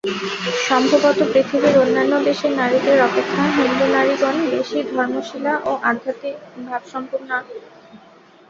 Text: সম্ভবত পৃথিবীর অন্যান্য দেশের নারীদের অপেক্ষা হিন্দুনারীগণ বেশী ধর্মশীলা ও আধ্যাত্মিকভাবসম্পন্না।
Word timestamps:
সম্ভবত 0.67 1.19
পৃথিবীর 1.31 1.75
অন্যান্য 1.77 2.13
দেশের 2.27 2.53
নারীদের 2.59 2.97
অপেক্ষা 3.01 3.43
হিন্দুনারীগণ 3.57 4.35
বেশী 4.51 4.79
ধর্মশীলা 4.91 5.53
ও 5.65 5.71
আধ্যাত্মিকভাবসম্পন্না। 5.83 7.37